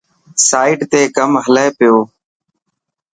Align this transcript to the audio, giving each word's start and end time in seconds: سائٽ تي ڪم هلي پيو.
سائٽ 0.49 0.79
تي 0.91 1.01
ڪم 1.15 1.31
هلي 1.45 1.65
پيو. 1.77 1.95